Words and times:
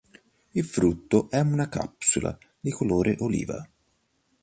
Il 0.53 0.63
frutto 0.65 1.29
è 1.29 1.39
una 1.41 1.69
capsula 1.69 2.35
di 2.59 2.71
colore 2.71 3.17
oliva. 3.19 3.69